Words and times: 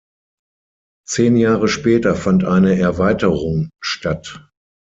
Zehn 1.07 1.37
Jahre 1.37 1.67
später 1.67 2.15
fand 2.15 2.43
eine 2.43 2.75
Erweiterung 2.75 3.69
statt. 3.79 4.49